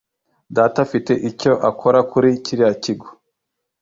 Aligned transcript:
Data 0.55 0.77
afite 0.85 1.13
icyo 1.29 1.51
akora 1.69 1.99
kuri 2.11 2.29
kiriya 2.43 2.71
kigo 2.83 3.07